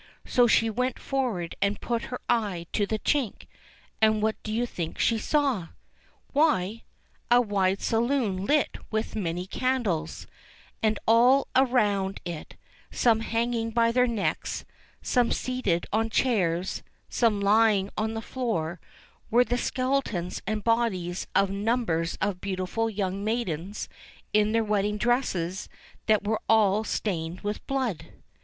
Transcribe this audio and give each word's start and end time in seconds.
So 0.25 0.47
she 0.47 0.67
went 0.67 0.97
forward 0.97 1.53
and 1.61 1.79
put 1.79 2.05
her 2.05 2.19
eye 2.27 2.65
to 2.73 2.87
the 2.87 2.97
chink— 2.97 3.45
and 4.01 4.19
what 4.19 4.35
do 4.41 4.51
you 4.51 4.65
think 4.65 4.97
she 4.97 5.19
saw? 5.19 5.67
Why! 6.33 6.81
a 7.29 7.39
wide 7.39 7.81
saloon 7.83 8.47
Ht 8.47 8.77
with 8.89 9.15
many 9.15 9.45
candles, 9.45 10.25
and 10.81 10.97
all 11.07 11.47
round 11.55 12.19
it, 12.25 12.55
some 12.89 13.19
hanging 13.19 13.69
by 13.69 13.91
their 13.91 14.07
necks, 14.07 14.65
some 15.03 15.31
seated 15.31 15.85
on 15.93 16.09
chairs, 16.09 16.81
some 17.07 17.39
lying 17.39 17.91
on 17.95 18.15
the 18.15 18.23
floor, 18.23 18.79
were 19.29 19.43
the 19.45 19.55
skeletons 19.59 20.41
and 20.47 20.63
bodies 20.63 21.27
of 21.35 21.51
numbers 21.51 22.17
of 22.19 22.41
beautiful 22.41 22.89
young 22.89 23.23
maidens 23.23 23.87
in 24.33 24.51
their 24.51 24.63
wedding 24.63 24.97
dresses 24.97 25.69
that 26.07 26.23
were 26.27 26.41
all 26.49 26.83
stained 26.83 27.41
with 27.41 27.63
blood. 27.67 28.07